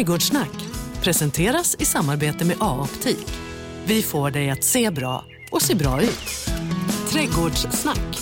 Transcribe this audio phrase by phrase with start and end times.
[0.00, 0.50] Trädgårdssnack
[1.02, 3.26] presenteras i samarbete med A-optik.
[3.84, 6.50] Vi får dig att se bra och se bra ut.
[7.12, 8.18] Trädgårdssnack.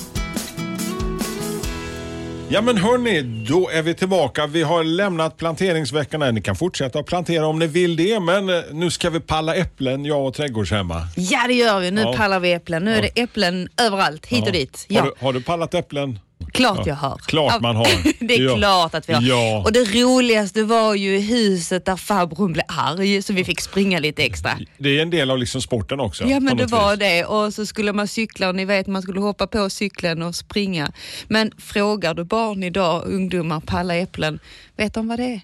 [2.48, 4.46] Ja men hörni, då är vi tillbaka.
[4.46, 6.30] Vi har lämnat planteringsveckorna.
[6.30, 9.54] Ni kan fortsätta att plantera om ni vill det, men eh, nu ska vi palla
[9.54, 11.02] äpplen, jag och trädgårdshemma.
[11.16, 12.14] Ja det gör vi, nu Ja.
[12.16, 12.84] pallar vi äpplen.
[12.84, 14.84] Nu är det äpplen överallt, hit och dit.
[14.88, 15.00] Ja.
[15.00, 16.18] Har, du, har du pallat äpplen?
[16.58, 17.18] Klart Ja, jag har.
[17.26, 17.86] klart man har.
[18.26, 18.56] det är Ja.
[18.56, 19.22] klart att vi har.
[19.22, 19.62] Ja.
[19.64, 24.22] Och det roligaste var ju huset där farbrorn blev arg så vi fick springa lite
[24.22, 24.50] extra.
[24.78, 26.24] Det är en del av liksom sporten också.
[26.24, 26.98] Ja men det var vis.
[26.98, 30.34] det och så skulle man cykla och ni vet man skulle hoppa på cykeln och
[30.34, 30.92] springa.
[31.28, 34.38] Men frågar du barn idag, ungdomar, palla äpplen,
[34.76, 35.40] vet de vad det är?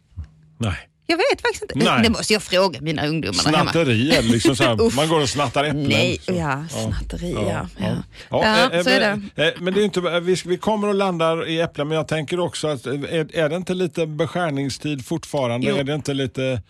[0.59, 0.77] Nej.
[1.07, 1.75] Jag vet faktiskt inte.
[1.75, 2.03] Nej.
[2.03, 3.73] Det måste jag fråga mina ungdomar där hemma.
[3.73, 5.83] Snatteri eller liksom så här, man går och snattar äpplen.
[5.83, 6.33] Nej, så.
[6.33, 7.69] ja, snatteri, ja.
[7.79, 7.87] ja.
[8.31, 10.95] Ja, Ja, eh, så är men, eh, Men det är inte, vi, vi kommer och
[10.95, 15.07] landar i äpplen, men jag tänker också att eh, är, är det inte lite beskärningstid
[15.07, 15.67] fortfarande?
[15.67, 15.77] Jo.
[15.77, 16.63] Är det inte lite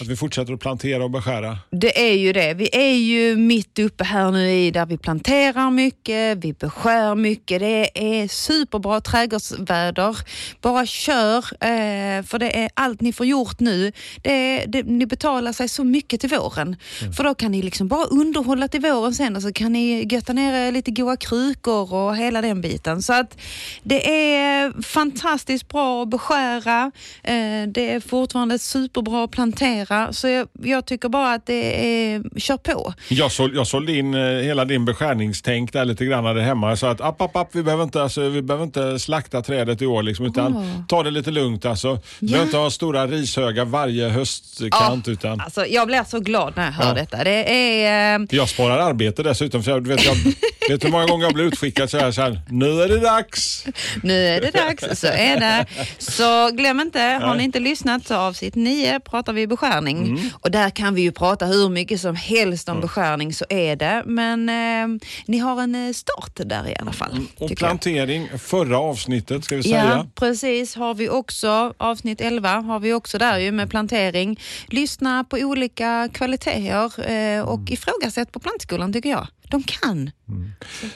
[0.00, 1.58] att vi fortsätter att plantera och beskära?
[1.70, 2.54] Det är ju det.
[2.54, 7.60] Vi är ju mitt uppe här nu i där vi planterar mycket, vi beskär mycket.
[7.60, 10.16] Det är superbra trädgårdsväder.
[10.60, 13.79] Bara kör, eh, för det är allt ni får gjort nu.
[14.22, 16.76] Det är, det, ni betalar sig så mycket till våren.
[17.16, 20.32] För då kan ni liksom bara underhålla till våren sen och så kan ni götta
[20.32, 23.02] ner lite goa krukor och hela den biten.
[23.02, 23.38] Så att
[23.82, 26.92] det är fantastiskt bra att beskära.
[27.22, 30.12] Eh, det är fortfarande superbra att plantera.
[30.12, 32.94] Så jag, jag tycker bara att det är, kör på.
[33.08, 36.76] Jag, sål, jag sålde in eh, hela din beskärningstänk där lite grann där hemma.
[36.76, 39.86] Så att app, app, app, vi, behöver inte, alltså, vi behöver inte slakta trädet i
[39.86, 40.64] år liksom, utan Åh.
[40.88, 41.64] ta det lite lugnt.
[41.64, 41.98] Alltså.
[42.18, 45.08] Vi behöver inte ha stora rishögar varje höstkant.
[45.08, 46.94] Utan Alltså, jag blir så glad när jag hör Ja.
[46.94, 47.24] detta.
[47.24, 48.18] Det är...
[48.20, 49.62] Eh, jag sparar arbete dessutom.
[49.62, 50.16] För jag, vet, jag,
[50.68, 53.64] vet hur många gånger jag blir utskickad så här, så här nu är det dags.
[54.02, 55.66] nu är det dags, så är det.
[55.98, 59.98] Så glöm inte, har ni inte lyssnat så avsnitt 9 pratar vi beskärning.
[59.98, 60.20] Mm.
[60.32, 64.02] Och där kan vi ju prata hur mycket som helst om beskärning, så är det.
[64.06, 67.10] Men eh, ni har en eh, start där i alla fall.
[67.12, 67.24] Mm.
[67.24, 67.58] Och tycker jag.
[67.58, 70.06] plantering, förra avsnittet ska vi Ja, säga.
[70.14, 70.74] precis.
[70.76, 74.40] Har vi också, avsnitt 11 har vi också där ju med plantering.
[74.68, 77.48] Lyssna på olika kvaliteter eh, Mm.
[77.48, 79.26] och ifrågasätt på plantskolan tycker jag.
[79.50, 80.10] De kan.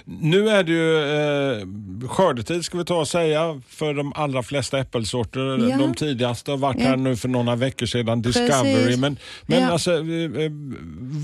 [0.04, 4.78] Nu är det ju eh, skördetid ska vi ta och säga för de allra flesta
[4.78, 5.68] äppelsorter.
[5.70, 5.76] Ja.
[5.78, 6.86] De tidigaste har varit Ja.
[6.86, 8.74] här nu för några veckor sedan, Discovery.
[8.74, 8.98] Precis.
[9.00, 9.70] Men, men Ja.
[9.70, 10.50] alltså, eh, eh,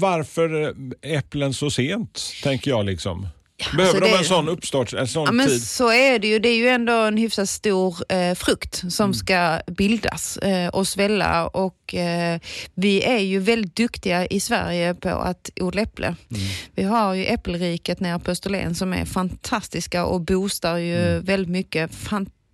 [0.01, 3.27] varför äpplen så sent, tänker jag liksom.
[3.77, 5.63] Behöver alltså de en sån uppstart, en sån Ja, men tid?
[5.67, 6.39] så är det ju.
[6.39, 8.91] Det är ju ändå en hyfsat stor eh, frukt Mm.
[8.91, 12.41] som ska bildas eh, och svälla och eh,
[12.75, 16.07] vi är ju väldigt duktiga i Sverige på att odla äpple.
[16.07, 16.43] Mm.
[16.75, 21.25] Vi har ju äppelriket nere på Österlen som är fantastiska och boostar ju Mm.
[21.25, 21.95] väldigt mycket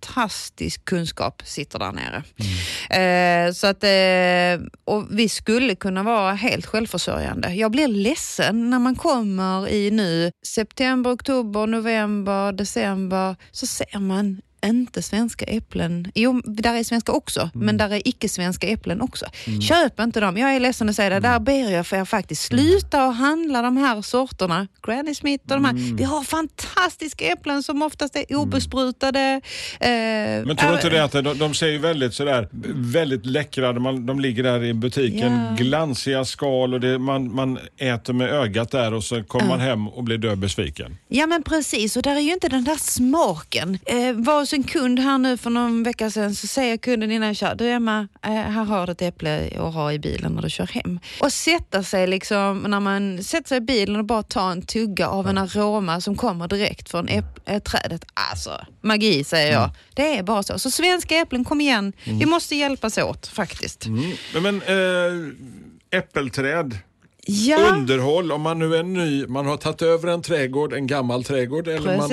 [0.05, 2.23] fantastisk kunskap sitter där nere.
[2.89, 3.47] Mm.
[3.47, 7.53] Eh, så att, eh, och vi skulle kunna vara helt självförsörjande.
[7.53, 14.41] Jag blir ledsen när man kommer i nu september, oktober, november, december så ser man
[14.65, 16.11] inte svenska äpplen.
[16.15, 17.65] Jo, där är svenska också, Mm.
[17.65, 19.25] men där är icke-svenska äpplen också.
[19.69, 20.37] Köp inte dem.
[20.37, 21.15] Jag är ledsen att säga det.
[21.15, 21.31] Mm.
[21.31, 22.41] Där ber jag för er faktiskt.
[22.43, 24.67] Sluta att handla de här sorterna.
[24.87, 25.71] Granny Smith och de här.
[25.71, 25.95] Mm.
[25.95, 29.41] Vi har fantastiska äpplen som oftast är obesprutade.
[29.79, 33.73] Eh, Men tror du inte det att de, de ser ju väldigt sådär, väldigt läckra,
[33.73, 35.55] de, de ligger där i butiken, Ja.
[35.63, 39.87] glansiga skal och det, man, man äter med ögat där och så kommer man hem
[39.87, 40.97] och blir död besviken.
[41.07, 43.79] Ja men precis och där är ju inte den där smaken.
[43.85, 47.27] Eh, var hos en kund här nu för någon vecka sedan så säger kunden innan
[47.27, 50.41] jag kör, du Emma, eh, här har du ett äpple att ha i bilen när
[50.41, 50.99] du kör hem.
[51.19, 55.07] Och sätta sig liksom, när man sätter sig i bilen och bara tar en tugga
[55.07, 58.05] av en aroma som kommer direkt från äpp- äh, trädet.
[58.31, 59.69] Alltså, magi säger jag.
[59.93, 60.59] Det är bara så.
[60.59, 61.93] Så svenska äpplen, kom igen.
[62.03, 63.85] Vi måste hjälpas åt faktiskt.
[63.85, 64.11] Mm.
[64.41, 66.77] Men äh, äppelträd,
[67.29, 71.23] Ja, underhåll, om man nu är ny, man har tagit över en trädgård, en gammal
[71.23, 72.09] trädgård eller man.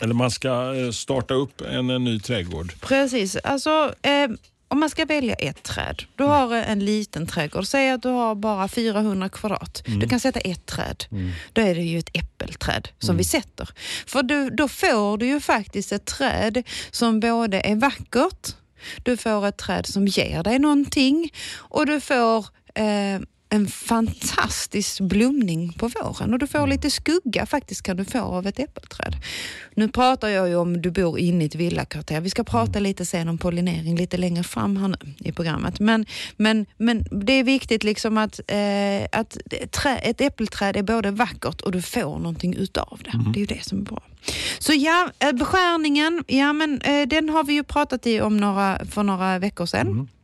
[0.00, 2.72] Eller man ska eh, starta upp en, en ny trädgård.
[2.80, 3.36] Precis.
[3.36, 4.28] Alltså, eh,
[4.68, 6.02] om man ska välja ett träd.
[6.16, 7.66] Du har en liten trädgård.
[7.66, 9.82] Säg att du har bara 400 kvadrat.
[10.00, 11.04] Du kan sätta ett träd.
[11.52, 13.68] Då är det ju ett äppelträd som vi sätter.
[14.06, 18.54] För du, då får du ju faktiskt ett träd som både är vackert,
[19.02, 23.20] du får ett träd som ger dig någonting och du får eh,
[23.50, 28.46] en fantastisk blomning på våren och du får lite skugga faktiskt kan du få av
[28.46, 29.16] ett äppelträd.
[29.74, 32.20] Nu pratar jag ju om du bor inne i ett villakvarter.
[32.20, 35.80] Vi ska prata lite sen om pollinering lite längre fram här nu i programmet.
[35.80, 36.06] Men,
[36.36, 39.36] men, men det är viktigt liksom att, eh, att
[39.70, 43.12] trä, ett äppelträd är både vackert och du får någonting utav det.
[43.32, 44.02] Det är ju det som är bra.
[44.58, 48.84] Så ja, eh, beskärningen, ja men eh, den har vi ju pratat i om några,
[48.84, 49.98] för några veckor sedan.
[49.98, 50.17] Eh,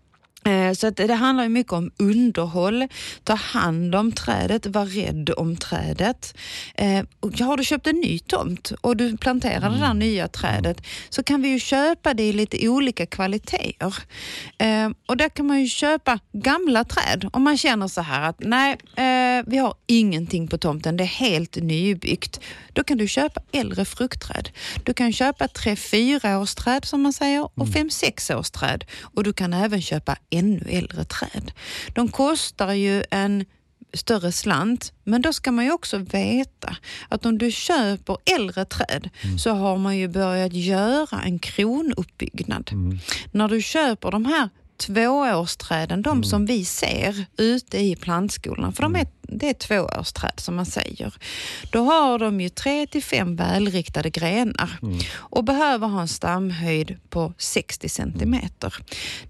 [0.77, 2.89] Så att det handlar mycket om underhåll,
[3.25, 6.35] ta hand om trädet, var rädd om trädet.
[6.75, 7.05] Eh,
[7.47, 11.43] Har du köpt en ny tomt och du planterar det där nya trädet så kan
[11.43, 13.95] vi ju köpa det i lite olika kvaliteter.
[14.59, 18.37] Eh, Och där kan man ju köpa gamla träd om man känner så här att
[18.41, 22.41] nej, eh, vi har ingenting på tomten, det är helt nybyggt.
[22.73, 24.49] Då kan du köpa äldre fruktträd.
[24.85, 28.85] Du kan köpa tre, fyra års träd som man säger och fem, sex års träd.
[29.01, 31.53] Och du kan även köpa ännu äldre träd.
[31.95, 33.45] De kostar ju en
[33.93, 36.77] större slant, men då ska man ju också veta
[37.09, 42.71] att om du köper äldre träd så har man ju börjat göra en kronuppbyggnad.
[43.33, 48.97] När du köper de här tvåårsträden, de som vi ser ute i plantskolan, för de
[48.97, 51.15] är, det är tvåårsträd som man säger.
[51.71, 54.79] Då har de ju tre till fem välriktade grenar
[55.17, 58.75] och behöver ha en stamhöjd på 60 centimeter.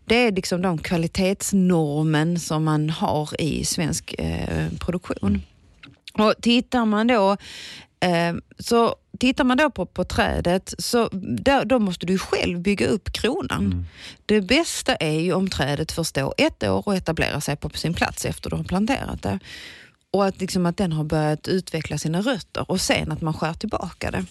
[0.05, 5.43] Det är liksom de kvalitetsnormen som man har i svensk eh, produktion.
[6.19, 7.37] Och tittar man då
[8.01, 12.87] eh, så tittar man då på, på trädet så där, då måste du själv bygga
[12.87, 13.87] upp kronan.
[14.27, 17.95] Det bästa är ju om trädet får stå ett år och etablera sig på sin
[17.95, 19.39] plats efter du har planterat det.
[20.11, 23.55] Och att, liksom att den har börjat utveckla sina rötter och sen att man skär
[23.55, 24.25] tillbaka det.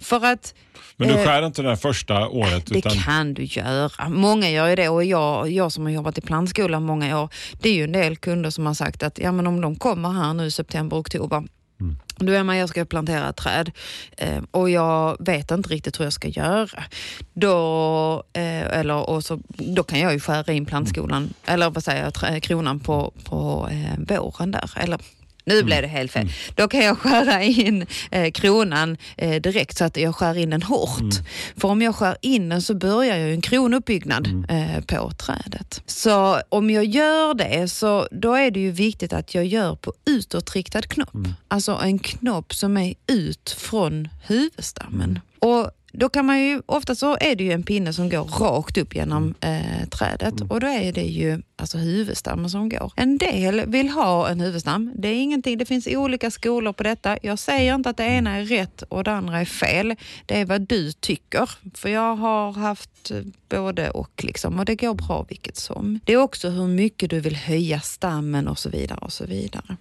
[0.00, 0.54] För att
[0.96, 2.66] Men du Eh, skär inte det första året?
[2.66, 4.08] det utan, kan du göra.
[4.08, 7.28] Många gör ju det och jag, jag som har jobbat i plantskolan många år,
[7.62, 10.10] det är ju en del kunder som har sagt att ja, men om de kommer
[10.10, 11.42] här nu i september, oktober,
[11.82, 11.96] Mm.
[12.16, 13.70] Då är man, jag ska plantera ett träd
[14.16, 16.84] eh, och jag vet inte riktigt hur jag ska göra.
[17.32, 22.04] Då, eh, eller, och så, då kan jag ju skära in plantskolan, eller vad säger
[22.04, 24.70] jag, trä- kronan på, på eh, våren där.
[24.76, 24.98] Eller,
[25.44, 26.28] nu blev det helt fel.
[26.54, 30.62] Då kan jag skära in eh, kronan eh, direkt så att jag skär in den
[30.62, 31.14] hårt.
[31.56, 35.82] För om jag skär in den så börjar jag en kronuppbyggnad eh, på trädet.
[35.86, 39.92] Så om jag gör det så då är det ju viktigt att jag gör på
[40.06, 41.10] utåtriktad knopp.
[41.48, 45.20] Alltså en knopp som är ut från huvudstammen.
[45.38, 48.78] Och då kan man ju, ofta så är det ju en pinne som går rakt
[48.78, 52.92] upp genom eh, trädet och då är det ju alltså huvudstammen som går.
[52.96, 54.92] En del vill ha en huvudstam.
[54.96, 57.18] Det är ingenting, det finns olika skolor på detta.
[57.22, 59.94] Jag säger inte att det ena är rätt och det andra är fel.
[60.26, 61.50] Det är vad du tycker.
[61.74, 66.00] För jag har haft eh, både och liksom och det går bra vilket som.
[66.04, 69.76] Det är också hur mycket du vill höja stammen och så vidare och så vidare.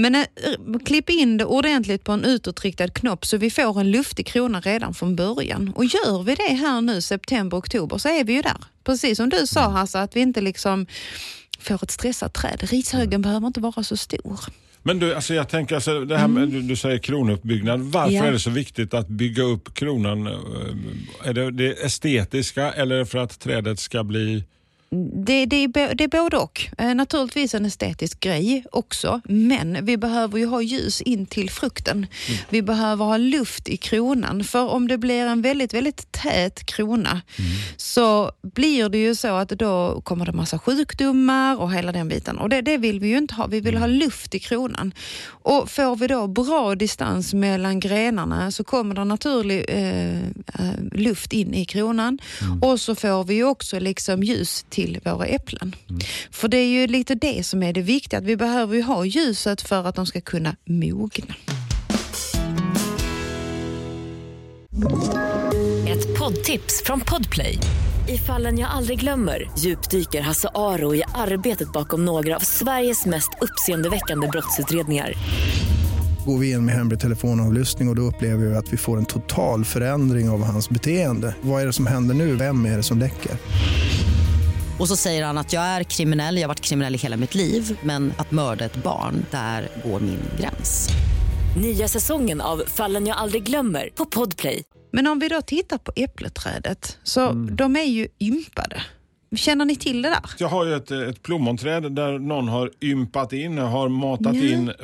[0.00, 0.24] Men eh,
[0.84, 4.94] klipp in det ordentligt på en utåtriktad knopp så vi får en luftig krona redan
[4.94, 5.72] från början.
[5.76, 8.56] Och gör vi det här nu september, oktober så är vi ju där.
[8.84, 10.86] Precis som du sa Hasse, att vi inte liksom
[11.60, 12.62] får ett stressat träd.
[12.70, 14.40] Rishögen behöver inte vara så stor.
[14.82, 17.80] Men du, alltså jag tänker, alltså, det här med, du, du säger kronuppbyggnad.
[17.80, 18.22] Varför Mm.
[18.22, 18.28] Ja.
[18.28, 20.26] är det så viktigt att bygga upp kronan?
[20.26, 20.32] Eh,
[21.28, 24.44] Är det det estetiska eller för att trädet ska bli...
[25.26, 26.66] Det, det, är, det är både och.
[26.78, 32.06] Eh, naturligtvis en estetisk grej också, men vi behöver ju ha ljus in till frukten.
[32.48, 37.20] Vi behöver ha luft i kronan, för om det blir en väldigt, väldigt tät krona
[37.76, 42.38] så blir det ju så att då kommer det massa sjukdomar och hela den biten.
[42.38, 43.46] Och det, det vill vi ju inte ha.
[43.46, 44.94] Vi vill ha luft i kronan.
[45.26, 51.32] Och får vi då bra distans mellan grenarna så kommer det naturlig eh, eh, luft
[51.32, 52.18] in i kronan
[52.62, 55.74] och så får vi ju också liksom ljus till våra äpplen.
[56.30, 59.04] För det är ju lite det som är det viktiga, att vi behöver ju ha
[59.04, 61.34] ljuset för att de ska kunna mogna.
[65.88, 67.58] Ett poddtips från Podplay.
[68.08, 73.30] I fallen jag aldrig glömmer djupdyker Hasse Aro i arbetet bakom några av Sveriges mest
[73.40, 75.12] uppseendeväckande brottsutredningar.
[76.26, 79.04] Går vi in med hemlig telefonavlyssning och, och då upplever vi att vi får en
[79.04, 81.34] total förändring av hans beteende.
[81.40, 82.36] Vad är det som händer nu?
[82.36, 83.32] Vem är det som läcker?
[84.80, 87.34] Och så säger han att jag är kriminell, jag har varit kriminell i hela mitt
[87.34, 90.88] liv men att mörda ett barn, där går min gräns.
[91.62, 94.62] Nya säsongen av Fallen jag aldrig glömmer på Podplay.
[94.92, 98.82] Men om vi då tittar på äppleträdet, så de är ju ympade.
[99.36, 100.20] Känner ni till det där?
[100.38, 104.42] Jag har ju ett, ett plommonträd där någon har ympat in, har matat Ja.
[104.44, 104.74] in eh,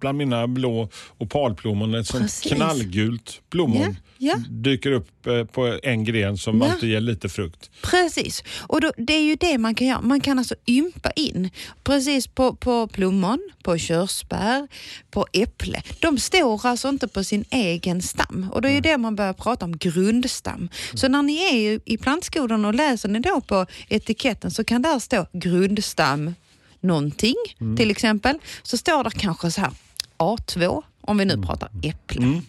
[0.00, 2.52] bland mina blå opalplommon ett sånt Precis.
[2.52, 3.80] knallgult plommon.
[3.82, 4.36] Ja, ja.
[4.48, 6.72] Dyker upp eh, på en gren som Ja.
[6.72, 7.70] alltid ger lite frukt.
[7.82, 10.00] Precis, och då, det är ju det man kan göra.
[10.00, 11.50] Man kan alltså ympa in
[11.84, 14.68] precis på, på plommon, på körsbär,
[15.10, 15.82] på äpple.
[16.00, 19.32] De står alltså inte på sin egen stam och det är ju det man börjar
[19.32, 20.68] prata om, grundstam.
[20.94, 24.98] Så när ni är i- plantskolan och läser ni då på etiketten så kan där
[24.98, 26.34] stå grundstam
[26.80, 27.34] någonting
[27.76, 28.38] till exempel.
[28.62, 29.70] Så står det kanske så här
[30.18, 32.42] A2 om vi nu pratar äpple.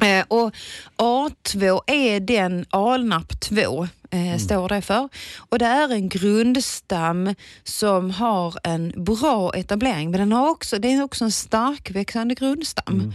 [0.00, 0.54] Eh, och
[0.96, 5.08] A2 är den, alnapp 2 eh, står det för.
[5.36, 10.92] Och det är en grundstam som har en bra etablering, men den har också, det
[10.92, 13.12] är också en starkväxande grundstam.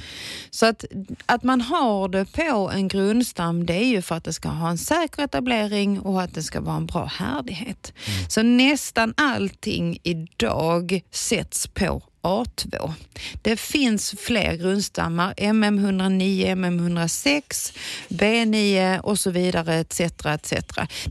[0.49, 0.85] Så att,
[1.25, 4.69] att man har det på en grundstam, det är ju för att det ska ha
[4.69, 7.93] en säker etablering och att det ska vara en bra härdighet.
[8.27, 12.93] Så nästan allting idag sätts på A2.
[13.41, 17.73] Det finns fler grundstammar, MM109, MM106,
[18.09, 19.99] B9 och så vidare etc.
[20.25, 20.53] etc.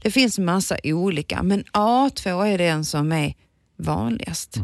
[0.02, 3.34] Det finns massa olika, men A2 är den som är
[3.76, 4.56] vanligast.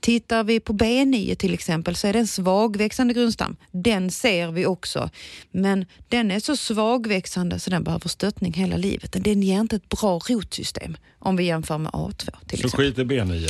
[0.00, 3.56] Tittar vi på B9 till exempel så är det en svagväxande grundstam.
[3.72, 5.10] Den ser vi också,
[5.50, 9.16] men den är så svagväxande så den behöver stöttning hela livet.
[9.24, 12.70] Den ger inte ett bra rotsystem om vi jämför med A2 till Så exempel.
[12.86, 13.48] skit i B9.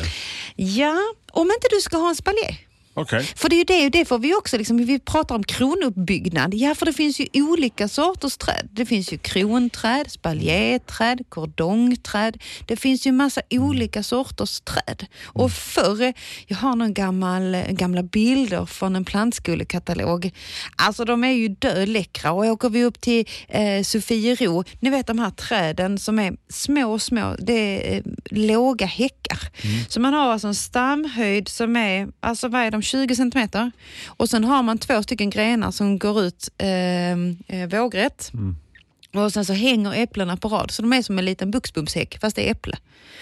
[0.57, 0.97] Ja,
[1.33, 2.57] om inte du ska ha en spaljé.
[2.99, 3.25] Okej.
[3.37, 6.55] För det är ju det, det får vi också, liksom, vi pratar om kronuppbyggnad.
[6.55, 8.69] Ja, för det finns ju olika sorters träd.
[8.73, 12.43] Det finns ju kronträd, spaljéträd, kordongträd.
[12.67, 15.07] Det finns ju massa olika sorters träd.
[15.25, 16.13] Och förr,
[16.47, 20.31] jag har någon gammal, gamla bilder från en plantskolekatalog.
[20.77, 25.19] Alltså de är ju döläckra och åker vi upp till eh, Sofiero, ni vet de
[25.19, 29.39] här träden som är små, små, det är eh, låga häckar.
[29.89, 33.73] Så man har alltså en stamhöjd som är, alltså vad är de, 20 centimeter.
[34.07, 38.33] Och sen har man två stycken grenar som går ut eh, eh, vågrätt.
[39.15, 42.37] Och sen så hänger äpplena på rad, så de är som en liten buxbomshäck fast
[42.37, 42.77] det är äpple.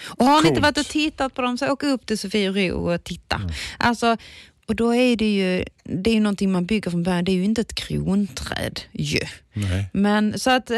[0.05, 3.03] Och har ni inte varit och tittat på dem så åk upp till Sofiero och
[3.03, 3.41] titta.
[3.77, 4.17] Alltså,
[4.67, 7.35] och då är det ju, det är ju någonting man bygger från början, det är
[7.35, 9.19] ju inte ett kronträd ju.
[9.53, 9.89] Nej.
[9.93, 10.77] Men, så att, eh,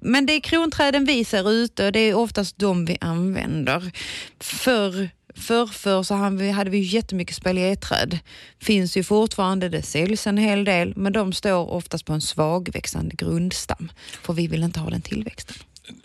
[0.00, 3.90] men det är kronträden vi ser ute och det är oftast de vi använder.
[4.40, 8.18] För Förr, förr så hade vi, jättemycket spaljéträd.
[8.62, 13.14] Finns ju fortfarande, det säljs en hel del, men de står oftast på en svagväxande
[13.14, 13.92] grundstam.
[14.22, 15.56] För vi vill inte ha den tillväxten.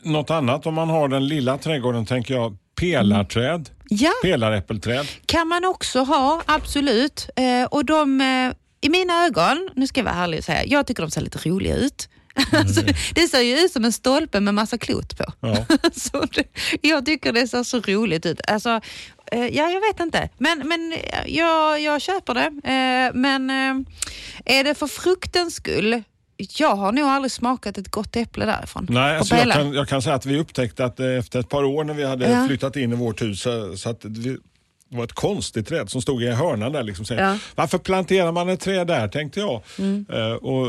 [0.02, 2.58] Något annat om man har den lilla trädgården tänker jag.
[2.80, 5.08] Pelarträd, Ja, pelaräppelträd.
[5.26, 7.30] kan man också ha, absolut.
[7.36, 8.52] Eh, och de, eh,
[8.82, 11.50] i mina ögon, nu ska jag vara ärlig och säga, jag tycker de ser lite
[11.50, 12.10] roliga ut.
[12.52, 12.82] Alltså,
[13.16, 15.24] det ser ju ut som en stolpe med massa klot på.
[15.40, 15.66] Ja.
[15.96, 16.44] så det,
[16.82, 18.42] jag tycker det ser så roligt ut.
[18.48, 18.82] Alltså,
[19.32, 22.46] eh, ja, jag vet inte, men, men eh, jag, jag köper det.
[22.46, 23.50] Eh, men
[24.46, 26.04] är det för fruktens skull?
[26.58, 28.88] Jag har nog aldrig smakat ett gott äpple därifrån.
[28.90, 31.84] Nej, alltså jag, kan, jag kan säga att vi upptäckte att efter ett par år
[31.84, 32.48] när vi hade Ja.
[32.48, 34.38] flyttat in i vårt hus så, så att vi,
[34.94, 36.84] det var ett konstigt träd som stod i hörnan där.
[36.84, 37.28] Liksom, säger, Ja.
[37.28, 37.40] Mm.
[37.56, 39.54] Varför planterar man ett träd där tänkte jag.
[40.14, 40.68] Eh, och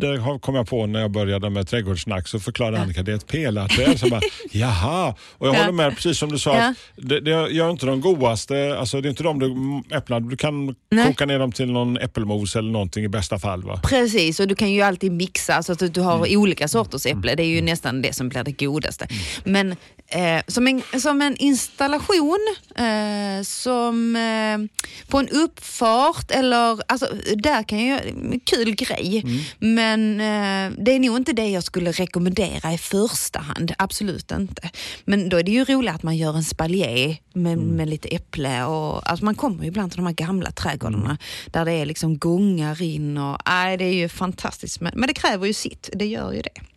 [0.00, 3.26] det kom jag på när jag började med trädgårdssnack så förklarade Annika det är ett
[3.26, 4.00] pelarträd.
[4.00, 5.58] Så bara, Jaha, och jag Ja.
[5.58, 6.56] håller med precis som du sa.
[6.56, 6.74] Ja.
[6.96, 10.74] Det, det gör inte de godaste, alltså det är inte de du, äpplena, du kan
[10.90, 11.06] Nej.
[11.06, 13.62] koka ner dem till någon äppelmos eller någonting i bästa fall.
[13.62, 13.80] Va?
[13.84, 16.40] Precis, och du kan ju alltid mixa så att du- har Mm.
[16.40, 17.34] olika sorters äpple.
[17.34, 19.06] Det är ju nästan det som blir det godaste.
[19.44, 19.70] Men
[20.08, 22.38] eh, som, en, som en installation
[22.76, 22.84] eh,
[23.42, 27.06] som eh, på en uppfart eller, alltså
[27.36, 28.00] där kan jag,
[28.44, 29.24] kul grej.
[29.58, 33.72] Men eh, det är nog inte det jag skulle rekommendera i första hand.
[33.78, 34.70] Absolut inte.
[35.04, 38.64] Men då är det ju roligt att man gör en spaljé med, med lite äpple
[38.64, 42.18] och alltså man kommer ju ibland till de här gamla trädgårdarna där det är liksom
[42.18, 44.80] gångar in och nej, det är ju fantastiskt.
[44.80, 46.73] Men, men det kräver ju sitt, det gör ju det.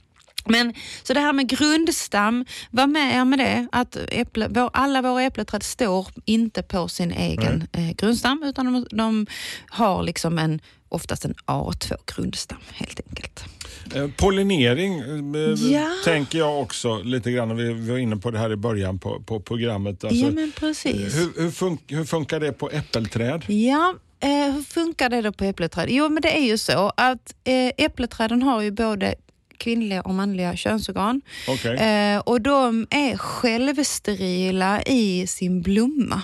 [0.49, 0.73] Men
[1.03, 5.63] så det här med grundstam, var med med det att äpple, vår, alla våra äppelträd
[5.63, 9.25] står inte på sin egen eh, grundstam utan de, de
[9.67, 13.43] har liksom en, oftast en A2 grundstam helt enkelt.
[13.95, 14.99] Eh, Pollinering
[15.35, 15.89] eh, Ja.
[16.05, 17.57] tänker jag också lite grann.
[17.57, 20.03] Vi vi var inne på det här i början på, på programmet.
[20.03, 21.15] Alltså, ja men precis.
[21.15, 23.43] hur, hur, fun hur funkar det på äppelträd?
[23.47, 25.87] Ja, eh, hur funkar det då på äppelträd?
[25.89, 29.15] Jo, men det är ju så att eh, äppelträden har ju både
[29.57, 31.21] kvinnliga och manliga könsorgan.
[31.47, 31.77] Okej.
[31.77, 36.21] Eh, och de är självsterila i sin blomma.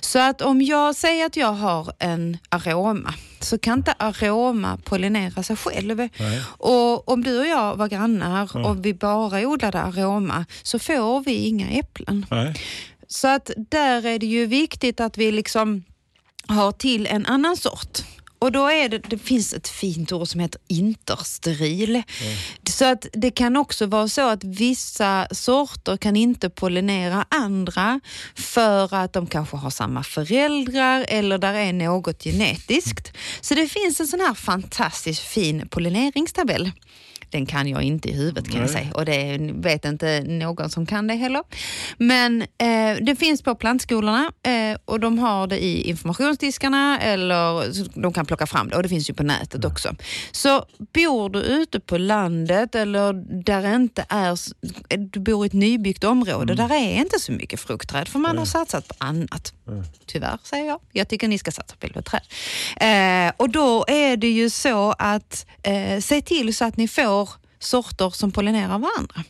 [0.00, 5.42] Så att om jag säger att jag har en aroma så kan inte aroma pollinera
[5.42, 5.96] sig själv.
[5.96, 6.42] Nej.
[6.46, 11.34] Och om du och jag var grannar och vi bara odlade aroma så får vi
[11.34, 12.26] inga äpplen.
[12.30, 12.54] Nej.
[13.08, 15.84] Så att där är det ju viktigt att vi liksom
[16.46, 17.98] har till en annan sort.
[18.40, 22.02] Och då är det, det finns ett fint ord som heter intersteril.
[22.70, 28.00] Så att det kan också vara så att vissa sorter kan inte pollinera andra
[28.34, 33.12] för att de kanske har samma föräldrar eller där är något genetiskt.
[33.40, 36.70] Så det finns en sån här fantastiskt fin pollineringstabell
[37.30, 40.86] Den kan jag inte i huvudet kan jag säga och det vet inte någon som
[40.86, 41.42] kan det heller.
[41.98, 47.64] Men eh, det finns på plantskolorna eh, och de har det i informationsdiskarna eller
[48.00, 49.94] de kan plocka fram det och det finns ju på nätet också.
[50.32, 54.38] Så bor du ute på landet eller där det inte är,
[54.98, 58.44] du bor i ett nybyggt område, där är inte så mycket fruktträd för man har
[58.44, 59.52] satsat på annat.
[60.06, 60.80] Tyvärr säger jag.
[60.92, 62.20] Jag tycker ni ska satsa på träd.
[62.76, 67.19] Eh, och då är det ju så att eh, se till så att ni får
[67.60, 69.24] sorter som pollinerar varandra.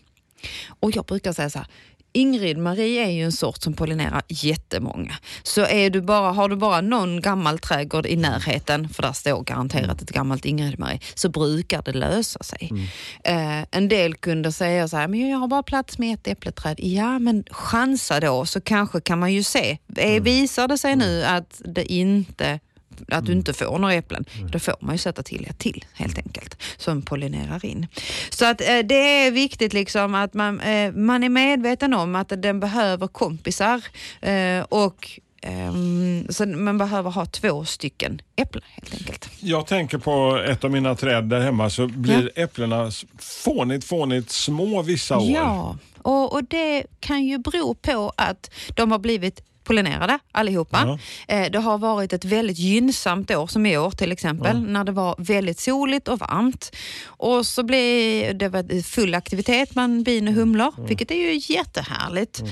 [0.80, 1.68] Och jag brukar säga så här,
[2.12, 5.14] Ingrid Marie är ju en sort som pollinerar jättemånga.
[5.42, 9.42] Så är du bara, har du bara någon gammal trädgård i närheten, för där står
[9.42, 12.68] garanterat ett gammalt Ingrid Marie, så brukar det lösa sig.
[12.70, 13.60] Mm.
[13.60, 16.80] Eh, en del kunder säger så här, men jag har bara plats med ett äppleträd.
[16.80, 19.78] Ja, men chansa då så kanske kan man ju se.
[19.96, 20.25] Mm.
[20.25, 22.60] Visar det sig nu att det inte
[23.09, 23.38] att du mm.
[23.38, 27.02] inte får några äpplen, då får man ju sätta till ett till helt enkelt som
[27.02, 27.87] pollinerar in.
[28.30, 32.32] Så att eh, det är viktigt liksom att man, eh, man är medveten om att
[32.37, 33.85] den behöver kompisar
[34.20, 39.30] eh, och Um, så man behöver ha två stycken äpplen helt enkelt.
[39.40, 42.42] Jag tänker på ett av mina träd där hemma så blir ja.
[42.42, 45.30] äpplena fånigt, fånigt små vissa år.
[45.30, 50.98] Ja, och, och det kan ju bero på att de har blivit pollinerade allihopa.
[51.26, 51.34] Ja.
[51.34, 54.72] Eh, det har varit ett väldigt gynnsamt år som i år till exempel ja.
[54.72, 56.76] när det var väldigt soligt och varmt.
[57.06, 60.82] Och så blev det full aktivitet bland bin och humlor, ja.
[60.82, 62.42] vilket är ju jättehärligt.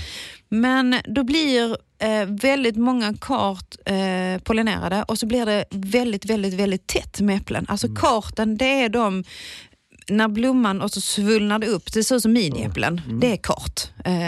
[0.48, 6.54] Men då blir eh, väldigt många kart eh, pollinerade och så blir det väldigt, väldigt,
[6.54, 7.66] väldigt tätt med äpplen.
[7.68, 7.96] Alltså mm.
[7.96, 9.24] karten, det är de
[10.08, 13.00] när blomman och så svullnar det upp, det ser ut som miniäpplen.
[13.06, 13.20] Mm.
[13.20, 13.80] Det är kart.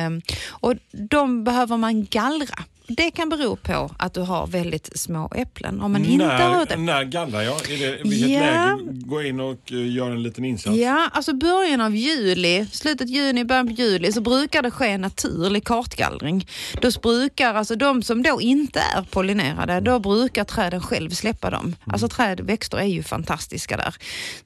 [0.07, 2.65] Um, och de behöver man gallra.
[2.97, 5.81] Det kan bero på att du har väldigt små äpplen.
[5.81, 6.77] Om man när, inte har det.
[6.77, 7.71] När gallrar jag?
[7.71, 8.41] Är det, vilket ja.
[8.41, 10.77] läge går in och uh, gör en liten insats?
[10.77, 15.65] Ja, alltså början av juli, slutet juni, början på juli så brukar det ske naturlig
[15.65, 16.47] kartgallring.
[16.81, 21.65] Då brukar, alltså de som då inte är pollinerade, då brukar träden själv släppa dem.
[21.65, 21.77] Mm.
[21.87, 23.95] Alltså träd, växter är ju fantastiska där.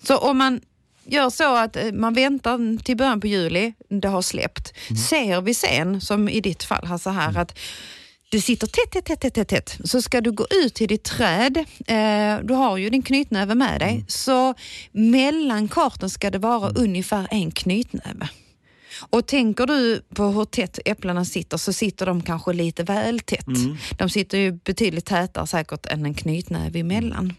[0.02, 0.60] Så om man
[1.04, 4.72] gör så att eh, man väntar till början på juli, det har släppt.
[4.90, 4.96] Mm.
[4.96, 7.42] Ser vi sen, som i ditt fall, så här mm.
[7.42, 7.58] att
[8.28, 9.78] det sitter tätt, tätt, tätt, tätt, tätt, tätt.
[9.84, 13.80] Så ska du gå ut till ditt träd, eh, du har ju din knytnäve med
[13.80, 14.04] dig, mm.
[14.08, 14.54] så
[14.92, 16.82] mellan karten ska det vara mm.
[16.82, 18.28] ungefär en knytnäve.
[19.10, 23.46] Och tänker du på hur tätt äpplena sitter så sitter de kanske lite väl tätt.
[23.46, 23.76] Mm.
[23.98, 27.32] De sitter ju betydligt tätare säkert än en knytnäve emellan.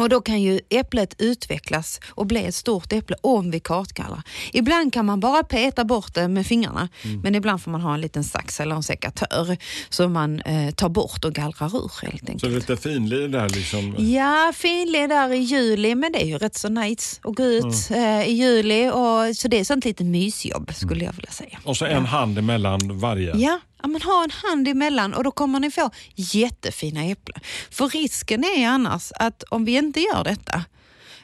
[0.00, 4.22] Och då kan ju äpplet utvecklas och bli ett stort äpple om vi kartgallrar.
[4.52, 7.20] Ibland kan man bara peta bort det med fingrarna, mm.
[7.20, 9.56] men ibland får man ha en liten sax eller en sekatör
[9.88, 12.40] som man eh, tar bort och gallrar ur helt enkelt.
[12.40, 13.94] Så lite finlir där liksom?
[13.98, 17.90] Ja, finlir där i juli, men det är ju rätt så nice att gå ut
[17.90, 18.20] mm.
[18.20, 18.88] eh, i juli.
[18.88, 21.58] Och, så det är sånt litet mysjobb skulle jag vilja säga.
[21.64, 22.00] Och så en ja.
[22.00, 23.36] hand emellan varje?
[23.36, 27.40] Ja, Ja, men ha en hand emellan och då kommer ni få jättefina äpplen.
[27.70, 30.64] För risken är annars att om vi inte gör detta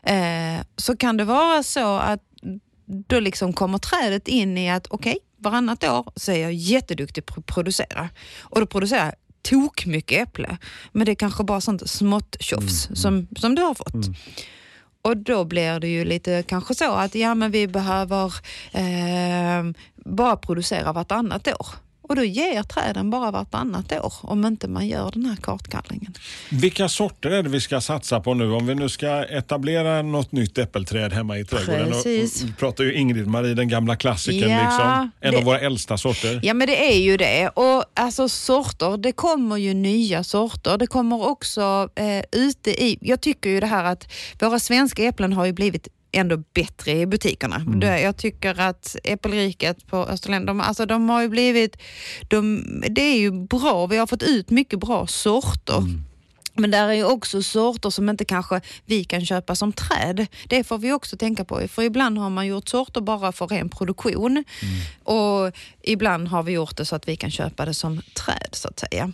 [0.02, 2.20] eh, så kan det vara så att
[2.86, 7.26] då liksom kommer trädet in i att okej, okay, varannat år så är jag jätteduktig
[7.26, 8.08] på att producera
[8.40, 10.56] och då producerar jag tok mycket äpple.
[10.92, 12.96] Men det är kanske bara sånt smått tjofs mm.
[12.96, 13.94] som, som du har fått.
[13.94, 14.14] Mm.
[15.02, 18.34] Och då blir det ju lite kanske så att ja, men vi behöver
[18.72, 19.64] eh,
[19.94, 21.66] bara producera vartannat år.
[22.08, 26.14] Och då ger träden bara vartannat år om inte man gör den här kartgallringen.
[26.50, 28.52] Vilka sorter är det vi ska satsa på nu?
[28.52, 31.90] Om vi nu ska etablera något nytt äppelträd hemma i trädgården.
[31.90, 32.44] Precis.
[32.44, 35.10] Och, pratar ju Ingrid-Marie, den gamla klassikern, ja, liksom.
[35.20, 36.40] en det, av våra äldsta sorter.
[36.42, 37.48] Ja men det är ju det.
[37.48, 40.78] Och alltså sorter, det kommer ju nya sorter.
[40.78, 45.32] Det kommer också eh, ute i, jag tycker ju det här att våra svenska äpplen
[45.32, 47.56] har ju blivit ändå bättre i butikerna.
[47.56, 48.02] Mm.
[48.02, 51.76] Jag tycker att Äppelriket på Österlen, de, alltså de har ju blivit,
[52.28, 55.78] de, det är ju bra, vi har fått ut mycket bra sorter.
[55.78, 56.04] Mm.
[56.56, 60.26] Men där är ju också sorter som inte kanske vi kan köpa som träd.
[60.48, 63.68] Det får vi också tänka på, för ibland har man gjort sorter bara för ren
[63.68, 64.44] produktion mm.
[65.04, 68.68] och ibland har vi gjort det så att vi kan köpa det som träd så
[68.68, 69.12] att säga.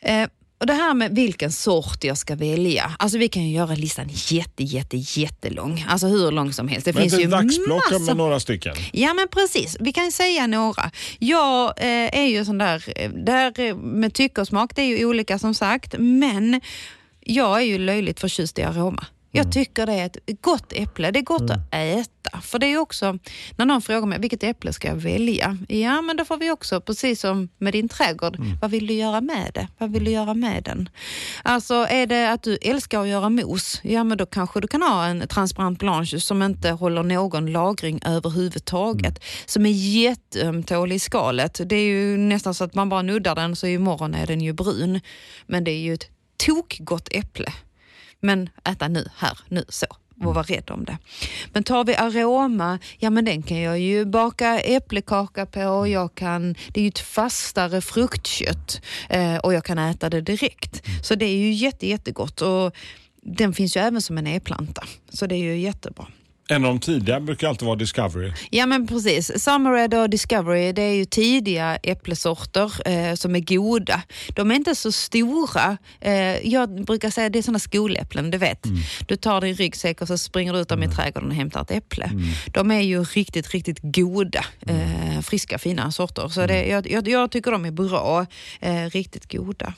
[0.00, 0.28] Eh,
[0.64, 2.92] och det här med vilken sort jag ska välja.
[2.98, 5.84] Alltså vi kan ju göra listan jätte, jätte, jättelång.
[5.88, 6.84] Alltså hur lång som helst.
[6.84, 7.98] Det men finns ju massa...
[7.98, 8.74] med några stycken.
[8.92, 10.90] Ja men precis, vi kan säga några.
[11.18, 14.98] Jag eh, är ju sån där, eh, där eh, med tycke och smak, det är
[14.98, 16.60] ju olika som sagt, men
[17.20, 19.06] jag är ju löjligt förtjust i aroma.
[19.36, 21.10] Jag tycker det är ett gott äpple.
[21.10, 22.40] Det är gott att äta.
[22.42, 23.18] För det är också,
[23.56, 25.58] när någon frågar mig vilket äpple ska jag välja?
[25.68, 29.20] Ja, men då får vi också, precis som med din trädgård, vad vill du göra
[29.20, 29.68] med det?
[29.78, 30.88] Vad vill du göra med den?
[31.42, 34.82] Alltså är det att du älskar att göra mos, ja men då kanske du kan
[34.82, 39.24] ha en transparent blanche som inte håller någon lagring överhuvudtaget.
[39.46, 41.60] Som är jätteömtålig i skalet.
[41.64, 44.52] Det är ju nästan så att man bara nuddar den så imorgon är den ju
[44.52, 45.00] brun.
[45.46, 47.52] Men det är ju ett tokgott äpple.
[48.24, 49.86] Men äta nu, här, nu, så
[50.24, 50.98] och vara rädd om det.
[51.52, 55.86] Men tar vi aroma, ja men den kan jag ju baka äppelkaka på.
[55.86, 60.82] Jag kan, det är ju ett fastare fruktkött eh, och jag kan äta det direkt.
[61.02, 62.76] Så det är ju jätte, jättegott och
[63.22, 64.84] den finns ju även som en e-planta.
[65.08, 66.06] Så det är ju jättebra.
[66.48, 68.32] En av de tidiga brukar alltid vara Discovery.
[68.50, 69.42] Ja men precis.
[69.42, 74.02] Summerred och Discovery det är ju tidiga äpplesorter eh, som är goda.
[74.28, 75.78] De är inte så stora.
[76.00, 78.66] Eh, jag brukar säga att det är sådana skoläpplen, du vet.
[78.66, 78.78] Mm.
[79.08, 81.70] Du tar din ryggsäck och så springer du ut dem i trädgården och hämtar ett
[81.70, 82.10] äpple.
[82.46, 84.44] De är ju riktigt, riktigt goda.
[84.66, 86.28] Eh, friska, fina sorter.
[86.28, 88.26] Så det, jag, jag, jag tycker de är bra.
[88.60, 89.74] Eh, riktigt goda.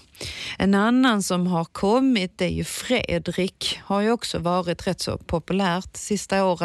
[0.59, 3.81] En annan som har kommit är ju Fredrik.
[3.85, 6.56] Har ju också varit rätt så populärt sista åren.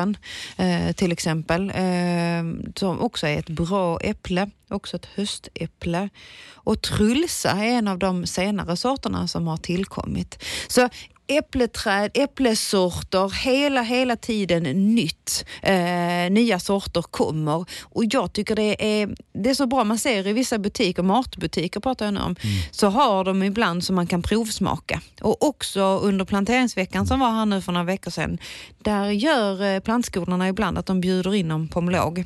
[0.57, 1.69] Eh, till exempel.
[1.69, 4.49] Eh, som också är ett bra äpple.
[4.69, 6.09] Också ett höstäpple.
[6.53, 10.43] Och Trulsa är en av de senare sorterna som har tillkommit.
[10.67, 10.89] Så
[11.37, 14.63] äppleträd, äpplesorter, hela, hela tiden
[14.95, 15.45] nytt.
[15.61, 19.83] Eh, nya sorter kommer och jag tycker det är, det är så bra.
[19.83, 22.35] Man ser i vissa butiker, matbutiker pratar jag nu om,
[22.71, 25.01] så har de ibland som man kan provsmaka.
[25.21, 28.37] Och också under planteringsveckan som var här nu för några veckor sedan,
[28.77, 32.25] där gör eh, plantskolorna ibland att de bjuder in dem pomolog.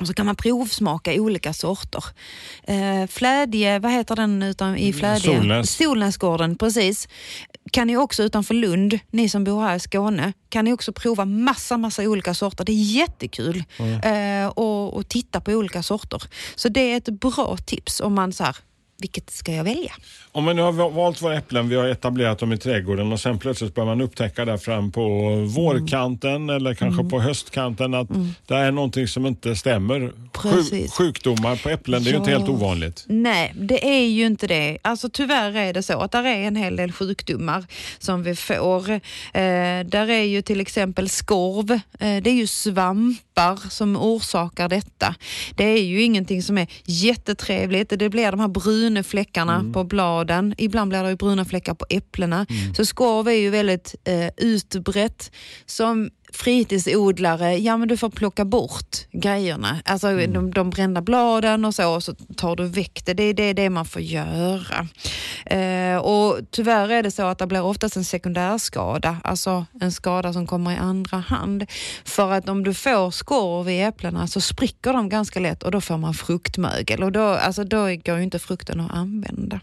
[0.00, 2.04] Och så kan man provsmaka olika sorter.
[2.62, 5.36] Eh, flädje, vad heter den utan, i Flädje?
[5.36, 5.70] Solnäs.
[5.70, 7.08] Solnäsgården, precis.
[7.72, 11.24] Kan ni också utanför Lund, ni som bor här i Skåne, kan ni också prova
[11.24, 12.64] massa, massa olika sorter.
[12.64, 16.22] Det är jättekul eh, och, och titta på olika sorter.
[16.54, 18.56] Så det är ett bra tips om man så här,
[18.98, 19.92] vilket ska jag välja?
[20.36, 23.38] Om man nu har valt våra äpplen, vi har etablerat dem i trädgården och sen
[23.38, 25.02] plötsligt börjar man upptäcka där fram på
[25.56, 27.10] vårkanten eller kanske Mm.
[27.10, 28.08] på höstkanten att
[28.46, 30.12] det är någonting som inte stämmer.
[30.32, 30.92] Precis.
[30.92, 32.38] sjukdomar på äpplen, det är ju inte Ja.
[32.38, 33.04] helt ovanligt.
[33.08, 34.78] Nej, det är ju inte det.
[34.82, 37.64] Alltså tyvärr är det så att där är en hel del sjukdomar
[37.98, 38.90] som vi får.
[38.90, 39.00] Eh,
[39.84, 45.14] där är ju till exempel skorv, eh, det är ju svampar som orsakar detta.
[45.56, 47.92] Det är ju ingenting som är jättetrevligt.
[47.98, 49.84] Det blir de här bruna fläckarna på
[50.26, 50.54] bladen.
[50.58, 52.46] Ibland blir det ju bruna fläckar på äpplena.
[52.76, 55.32] Så skorv är ju väldigt eh, utbrett.
[55.66, 59.80] Som fritidsodlare, ja men du får plocka bort grejerna.
[59.84, 63.14] Alltså de, de brända bladen och så, och så tar du väck det.
[63.14, 64.88] Det är det, det man får göra.
[65.46, 70.32] Eh, och tyvärr är det så att det blir oftast en sekundärskada, alltså en skada
[70.32, 71.66] som kommer i andra hand.
[72.04, 75.80] För att om du får skorv i äpplena så spricker de ganska lätt och då
[75.80, 79.60] får man fruktmögel och då, alltså, då går ju inte frukten att använda.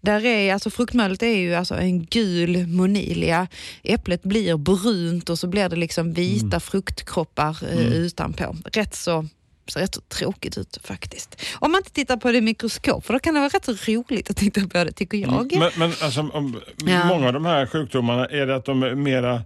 [0.00, 3.46] Där är, alltså fruktmöglet är ju alltså en gul monilia.
[3.82, 8.56] Äpplet blir brunt och så blir det liksom vita fruktkroppar eh, utanpå.
[8.72, 9.26] Rätt så
[9.72, 11.42] ser rätt så tråkigt ut faktiskt.
[11.58, 13.72] Om man inte tittar på det i mikroskop, för då kan det vara rätt så
[13.92, 15.52] roligt att titta på det tycker jag.
[15.58, 17.04] Men, men alltså, om, Ja.
[17.04, 19.42] många av de här sjukdomarna, är det att de är mera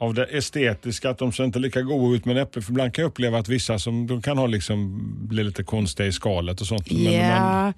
[0.00, 2.62] av det estetiska, att de ser inte lika goda ut med äpple.
[2.62, 6.06] För ibland kan jag uppleva att vissa som de kan ha liksom, bli lite konstiga
[6.08, 6.90] i skalet och sånt.
[6.90, 7.72] Men- men- Ja,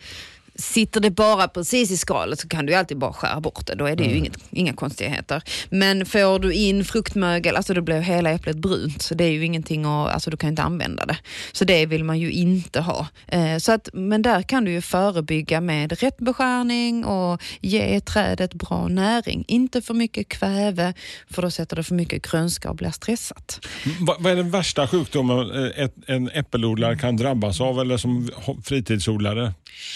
[0.61, 3.75] sitter det bara precis i skalet så kan du alltid bara skära bort det.
[3.75, 5.43] Då är det ju inget, inga konstigheter.
[5.71, 9.03] Men får du in fruktmögel, alltså då blir hela äpplet brunt.
[9.03, 11.17] Så det är ju ingenting att, alltså du kan inte använda det.
[11.53, 13.07] Så det vill man ju inte ha.
[13.29, 18.55] Eh, så att, men där kan du ju förebygga med rätt beskärning och ge trädet
[18.55, 19.45] bra näring.
[19.49, 20.95] Inte för mycket kväve,
[21.31, 23.61] för då sätter det för mycket grönska och blir stressat.
[24.01, 28.31] Va- Vad är den värsta sjukdomen eh, ett, en äppelodlare kan drabbas av eller som
[28.65, 29.53] fritidsodlare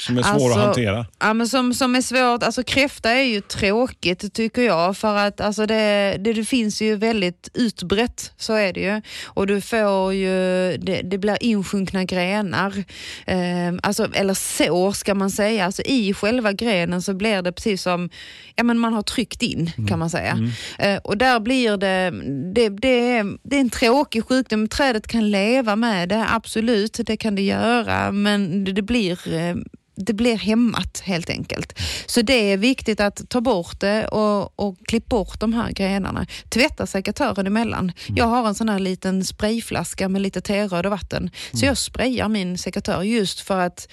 [0.07, 1.07] som är svår att Alltså, hantera?
[1.21, 5.41] Ja, men som, som är svårt, alltså kräfta är ju tråkigt tycker jag för att
[5.41, 9.03] alltså det, det, det finns ju väldigt utbrett, så är det ju.
[9.25, 10.29] Och du får ju,
[10.77, 12.85] det, det blir insjunkna grenar,
[13.27, 15.65] eh, alltså, eller sår ska man säga.
[15.65, 18.11] Alltså i själva grenen så blir det precis som
[18.57, 20.39] ja, men man har tryckt in kan man säga.
[20.79, 22.11] Eh, och där blir det,
[22.55, 24.69] det, det, är, det är en tråkig sjukdom.
[24.69, 29.55] Trädet kan leva med det, absolut, det kan det göra, men det, det blir eh,
[29.97, 31.79] det blir hämmat helt enkelt.
[32.07, 36.27] Så det är viktigt att ta bort det och, och klippa bort de här grenarna.
[36.49, 37.93] Tvätta sekatören emellan.
[38.17, 41.31] Jag har en sån här liten sprayflaska med lite teröd och vatten.
[41.53, 43.89] Så jag sprayar min sekatör just för att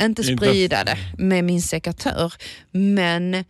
[0.00, 2.32] Inte- sprida det med min sekatör.
[2.70, 3.44] Men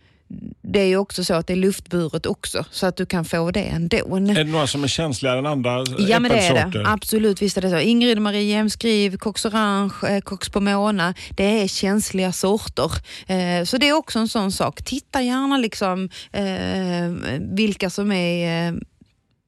[0.61, 3.51] det är ju också så att det är luftburet också, så att du kan få
[3.51, 3.97] det ändå.
[3.97, 6.83] Är det några som är känsligare än andra Ja men det är det.
[6.87, 7.79] Absolut, visst är det så.
[7.79, 11.13] Ingrid Marie Jämskriv, Cox Orange, eh, Cox Pomona.
[11.37, 12.91] Det är känsliga sorter.
[13.27, 14.83] Eh, så det är också en sån sak.
[14.83, 18.73] Titta gärna liksom eh, vilka som är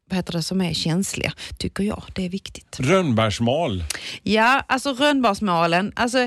[0.10, 2.04] vad heter det, som är känsliga, tycker jag.
[2.16, 2.78] Det är viktigt.
[2.80, 3.84] Rönnbärsmal.
[4.24, 6.20] Ja, alltså rönnbärsmalen, alltså,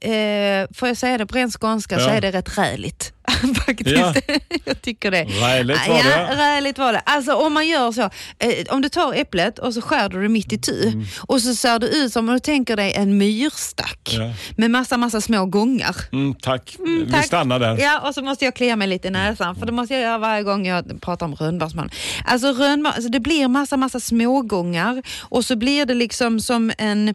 [0.00, 2.10] eh, får jag säga det på ren skånska så Ja.
[2.10, 3.12] är det rätt räligt.
[3.66, 3.90] Faktiskt.
[3.90, 4.14] Ja.
[4.64, 5.22] jag tycker det.
[5.24, 6.36] Räligt var ja, det.
[6.36, 6.98] räligt var det.
[7.06, 8.02] Alltså om man gör så,
[8.38, 11.04] eh, om du tar äpplet och så skär du det mitt i tu Mm.
[11.20, 14.32] och så ser det ut som om du tänker dig en myrstack Ja.
[14.56, 15.96] med massa, massa små gångar.
[16.12, 16.76] Mm, tack.
[16.86, 17.26] Vi tack.
[17.26, 17.78] stannar där.
[17.78, 20.18] Ja, och så måste jag klia mig lite i näsan, för det måste jag göra
[20.18, 21.90] varje gång jag pratar om rönnbärsmal.
[22.24, 27.08] Alltså, rönnbär, alltså det blir massa, massa smågångar och så blir det liksom som en...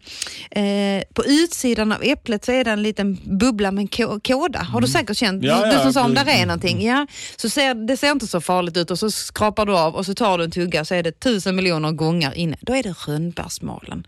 [0.50, 4.58] Eh, på utsidan av äpplet så är det en liten bubbla med en kåda.
[4.58, 5.44] Har du säkert känt?
[5.44, 5.56] Mm.
[5.56, 6.86] Ja, ja, du som sa om där är någonting.
[6.86, 10.06] Ja, så ser, det ser inte så farligt ut och så skrapar du av och
[10.06, 12.56] så tar du en tugga så är det tusen miljoner gångar inne.
[12.60, 14.06] Då är det rönnbärsmalen.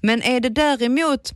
[0.00, 1.32] Men är det däremot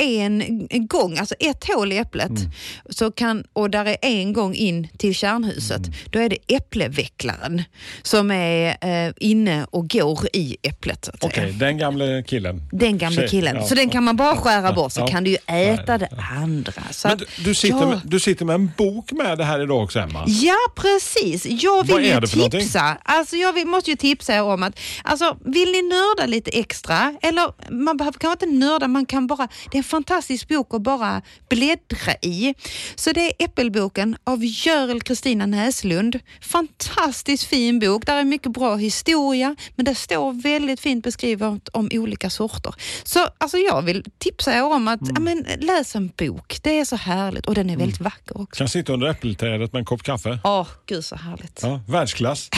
[0.00, 2.50] en gång, alltså ett hål i äpplet, Mm.
[2.90, 5.92] så kan, och där är en gång in till kärnhuset, Mm.
[6.10, 6.38] då är det
[6.84, 7.62] äpplevecklaren
[8.02, 11.08] som är eh, inne och går i äpplet.
[11.20, 11.52] Okej, säga.
[11.58, 12.62] den gamle killen.
[12.72, 13.56] Den gamla Tjej, killen.
[13.56, 13.66] ja.
[13.66, 15.06] Så den kan man bara skära bort, så Ja.
[15.06, 16.08] kan du ju äta det
[16.42, 16.72] andra.
[16.90, 17.86] Så Men du, du, sitter ja.
[17.88, 20.24] med, du sitter med en bok med det här idag också, Emma.
[20.26, 21.46] Ja, precis.
[21.46, 22.60] Jag vill ju för någonting?
[22.60, 22.96] tipsa.
[23.02, 27.14] Alltså, jag vill, måste ju tipsa er om att, alltså, vill ni nörda lite extra,
[27.22, 32.14] eller man behöver kanske inte nörda, man kan bara, det fantastisk bok att bara bläddra
[32.22, 32.54] i.
[32.94, 36.20] Så det är Äppelboken av Görel Kristina Näslund.
[36.40, 41.88] Fantastiskt fin bok, där är mycket bra historia, men det står väldigt fint beskrivet om
[41.92, 42.74] olika sorter.
[43.04, 46.84] Så alltså, jag vill tipsa er om att ja, men, läs en bok, det är
[46.84, 48.58] så härligt och den är väldigt vacker också.
[48.58, 50.38] Kan sitta under äppelträdet med en kopp kaffe.
[50.44, 51.60] Åh, gud så härligt.
[51.62, 52.50] Ja, världsklass.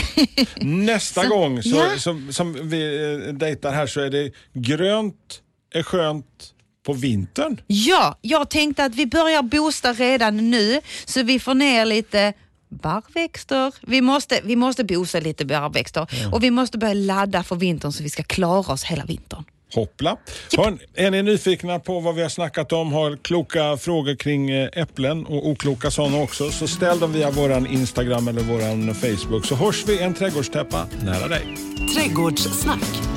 [0.60, 1.98] Nästa Så- gång så, ja.
[1.98, 5.42] som, som vi eh, dejtar här så är det grönt
[5.74, 6.51] är skönt
[6.86, 7.60] på vintern.
[7.66, 12.32] Ja, jag tänkte att vi börjar boosta redan nu så vi får ner lite
[12.68, 13.74] barrväxter.
[13.80, 18.02] Vi måste, vi måste boosta lite barrväxter och vi måste börja ladda för vintern så
[18.02, 19.44] vi ska klara oss hela vintern.
[19.74, 20.16] Hoppla.
[20.56, 24.68] Hör, är ni nyfikna på vad vi har snackat om, har kloka frågor kring eh,
[24.72, 29.54] äpplen och okloka sådana också, så ställ dem via våran Instagram eller våran Facebook så
[29.54, 31.56] hörs vi en trädgårdstäppa nära dig.
[31.94, 33.11] Trädgårdssnack.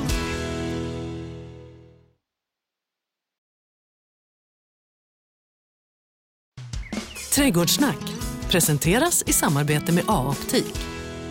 [7.36, 8.14] Trädgårdssnack
[8.50, 10.74] presenteras i samarbete med A-optik.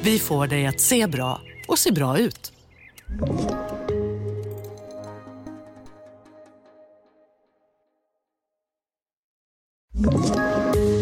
[0.02, 2.52] Vi får dig att se bra och se bra ut.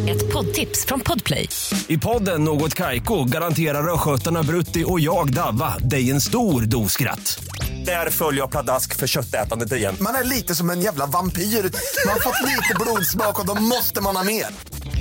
[0.09, 1.49] Ett poddtips från Podplay.
[1.87, 7.43] I podden Något Kaiko garanterar östgötarna Brutti och jag, Davva, dig en stor dos skratt.
[7.85, 9.95] Där följer jag pladask för köttätandet igen.
[10.01, 11.41] Man är lite som en jävla vampyr.
[11.41, 14.45] Man har fått lite blodsmak och då måste man ha mer.